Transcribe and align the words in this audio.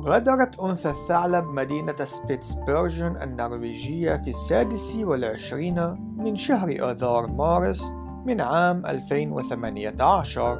غادرت 0.00 0.60
أنثى 0.60 0.90
الثعلب 0.90 1.44
مدينة 1.44 2.04
سبيتسبرجن 2.04 3.16
النرويجية 3.22 4.16
في 4.16 4.30
السادس 4.30 4.96
والعشرين 4.96 5.96
من 6.16 6.36
شهر 6.36 6.90
آذار 6.90 7.26
مارس 7.26 7.92
من 8.26 8.40
عام 8.40 8.86
2018 8.86 10.58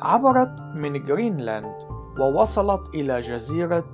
عبرت 0.00 0.60
من 0.74 1.04
جرينلاند 1.04 1.74
ووصلت 2.20 2.94
إلى 2.94 3.20
جزيرة 3.20 3.84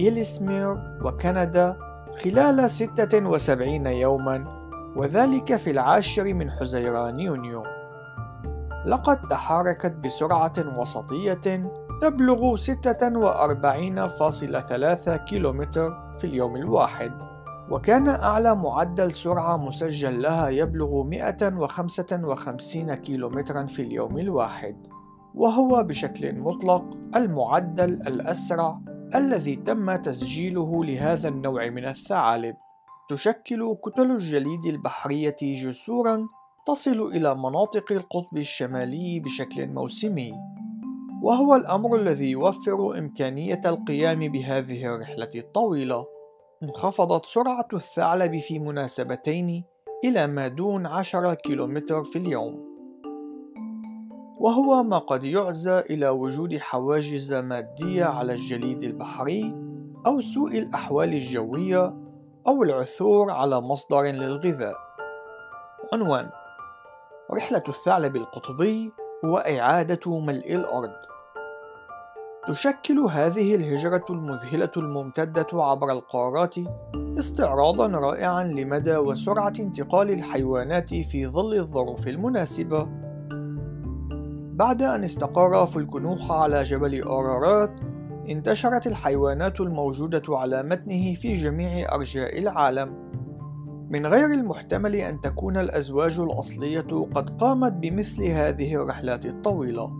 إيليسمير 0.00 0.98
وكندا 1.04 1.76
خلال 2.24 2.70
76 2.70 3.86
يوما 3.86 4.64
وذلك 4.96 5.56
في 5.56 5.70
العاشر 5.70 6.34
من 6.34 6.50
حزيران 6.50 7.20
يونيو. 7.20 7.62
لقد 8.86 9.28
تحركت 9.28 9.92
بسرعة 9.92 10.78
وسطية 10.78 11.70
تبلغ 12.02 12.56
46.3 12.56 15.16
كيلومتر 15.16 16.16
في 16.18 16.24
اليوم 16.24 16.56
الواحد. 16.56 17.12
وكان 17.70 18.08
أعلى 18.08 18.54
معدل 18.54 19.12
سرعة 19.12 19.56
مسجل 19.56 20.22
لها 20.22 20.48
يبلغ 20.48 21.02
155 21.02 22.94
كيلومترا 22.94 23.66
في 23.66 23.82
اليوم 23.82 24.18
الواحد. 24.18 24.86
وهو 25.34 25.82
بشكل 25.82 26.40
مطلق 26.40 26.84
المعدل 27.16 27.92
الأسرع 27.92 28.80
الذي 29.14 29.56
تم 29.56 29.96
تسجيله 29.96 30.84
لهذا 30.84 31.28
النوع 31.28 31.68
من 31.68 31.84
الثعالب. 31.84 32.56
تشكل 33.08 33.76
كتل 33.84 34.10
الجليد 34.10 34.66
البحرية 34.66 35.36
جسورا 35.42 36.26
تصل 36.66 37.02
إلى 37.02 37.34
مناطق 37.34 37.92
القطب 37.92 38.36
الشمالي 38.36 39.20
بشكل 39.20 39.66
موسمي 39.66 40.32
وهو 41.22 41.54
الأمر 41.54 41.96
الذي 41.96 42.30
يوفر 42.30 42.98
إمكانية 42.98 43.60
القيام 43.66 44.32
بهذه 44.32 44.94
الرحلة 44.94 45.28
الطويلة. 45.36 46.06
انخفضت 46.62 47.26
سرعة 47.26 47.68
الثعلب 47.72 48.38
في 48.38 48.58
مناسبتين 48.58 49.64
إلى 50.04 50.26
ما 50.26 50.48
دون 50.48 50.86
10 50.86 51.34
كيلومتر 51.34 52.04
في 52.04 52.18
اليوم. 52.18 52.74
وهو 54.40 54.82
ما 54.82 54.98
قد 54.98 55.24
يعزى 55.24 55.78
إلى 55.78 56.08
وجود 56.08 56.56
حواجز 56.56 57.32
مادية 57.32 58.04
على 58.04 58.32
الجليد 58.32 58.82
البحري 58.82 59.54
أو 60.06 60.20
سوء 60.20 60.58
الأحوال 60.58 61.14
الجوية 61.14 61.96
أو 62.48 62.62
العثور 62.62 63.30
على 63.30 63.60
مصدر 63.60 64.02
للغذاء. 64.02 64.76
عنوان 65.92 66.43
رحلة 67.32 67.62
الثعلب 67.68 68.16
القطبي 68.16 68.92
هو 69.24 69.36
إعادة 69.36 70.20
ملء 70.20 70.54
الأرض. 70.54 70.90
تشكل 72.48 72.98
هذه 72.98 73.54
الهجرة 73.54 74.04
المذهلة 74.10 74.70
الممتدة 74.76 75.46
عبر 75.52 75.92
القارات 75.92 76.54
استعراضا 77.18 77.86
رائعا 77.86 78.44
لمدى 78.44 78.96
وسرعة 78.96 79.52
انتقال 79.60 80.10
الحيوانات 80.10 80.94
في 80.94 81.26
ظل 81.26 81.54
الظروف 81.54 82.08
المناسبة. 82.08 82.88
بعد 84.54 84.82
أن 84.82 85.04
استقر 85.04 85.66
فلكنوخ 85.66 86.30
على 86.30 86.62
جبل 86.62 87.02
أورارات 87.02 87.80
انتشرت 88.28 88.86
الحيوانات 88.86 89.60
الموجودة 89.60 90.22
على 90.28 90.62
متنه 90.62 91.14
في 91.14 91.32
جميع 91.32 91.94
أرجاء 91.94 92.38
العالم. 92.38 93.13
من 93.94 94.06
غير 94.06 94.26
المحتمل 94.26 94.94
أن 94.94 95.20
تكون 95.20 95.56
الأزواج 95.56 96.18
الأصلية 96.18 97.06
قد 97.14 97.30
قامت 97.40 97.72
بمثل 97.72 98.24
هذه 98.24 98.74
الرحلات 98.74 99.26
الطويلة. 99.26 99.92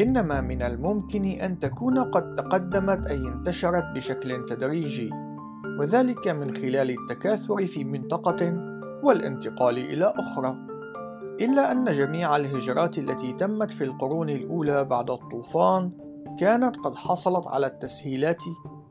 إنما 0.00 0.40
من 0.40 0.62
الممكن 0.62 1.24
أن 1.24 1.58
تكون 1.58 1.98
قد 1.98 2.34
تقدمت 2.34 3.06
أي 3.06 3.28
انتشرت 3.28 3.84
بشكل 3.94 4.46
تدريجي 4.46 5.10
وذلك 5.80 6.28
من 6.28 6.56
خلال 6.56 6.90
التكاثر 6.90 7.66
في 7.66 7.84
منطقة 7.84 8.54
والانتقال 9.02 9.78
إلى 9.78 10.12
أخرى. 10.16 10.56
إلا 11.40 11.72
أن 11.72 11.84
جميع 11.84 12.36
الهجرات 12.36 12.98
التي 12.98 13.32
تمت 13.32 13.70
في 13.70 13.84
القرون 13.84 14.30
الأولى 14.30 14.84
بعد 14.84 15.10
الطوفان 15.10 15.92
كانت 16.40 16.76
قد 16.76 16.96
حصلت 16.96 17.46
على 17.46 17.66
التسهيلات 17.66 18.42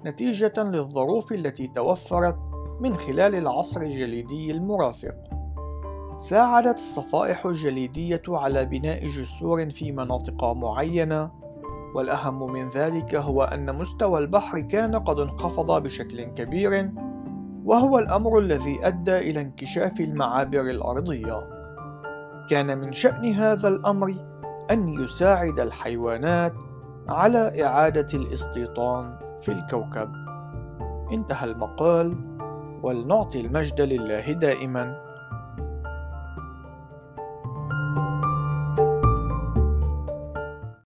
نتيجة 0.06 0.54
للظروف 0.58 1.32
التي 1.32 1.68
توفرت 1.76 2.53
من 2.82 2.98
خلال 2.98 3.36
العصر 3.36 3.82
الجليدي 3.82 4.52
المرافق. 4.52 5.16
ساعدت 6.18 6.76
الصفائح 6.76 7.46
الجليدية 7.46 8.22
على 8.28 8.66
بناء 8.66 9.08
جسور 9.08 9.70
في 9.70 9.92
مناطق 9.92 10.44
معينة، 10.44 11.32
والأهم 11.96 12.52
من 12.54 12.70
ذلك 12.70 13.16
هو 13.16 13.44
أن 13.44 13.76
مستوى 13.76 14.20
البحر 14.20 14.60
كان 14.60 14.96
قد 14.96 15.20
انخفض 15.20 15.84
بشكل 15.84 16.24
كبير، 16.24 16.92
وهو 17.66 18.00
الأمر 18.00 18.40
الذي 18.40 18.88
أدى 18.88 19.18
إلى 19.18 19.42
انكشاف 19.42 20.00
المعابر 20.00 20.62
الأرضية. 20.62 21.50
كان 22.50 22.78
من 22.78 22.92
شأن 22.92 23.34
هذا 23.34 23.68
الأمر 23.68 24.14
أن 24.72 24.88
يساعد 24.90 25.60
الحيوانات 25.60 26.54
على 27.10 27.64
إعادة 27.66 28.08
الاستيطان 28.14 29.18
في 29.42 29.52
الكوكب. 29.52 30.12
انتهى 31.12 31.52
المقال 31.52 32.33
ولنعطي 32.84 33.40
المجد 33.40 33.82
لله 33.82 34.32
دائما. 34.32 35.13